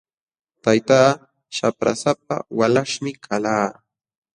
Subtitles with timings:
[0.63, 1.09] Taytaa
[1.55, 3.67] shaprasapa walaśhmi kalqa.